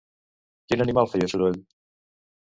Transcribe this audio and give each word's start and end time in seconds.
Quin 0.71 0.81
animal 0.85 1.09
feia 1.11 1.27
soroll? 1.33 1.59